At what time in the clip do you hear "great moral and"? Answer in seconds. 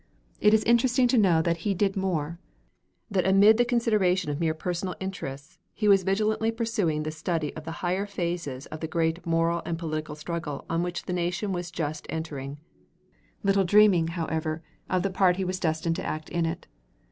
8.87-9.77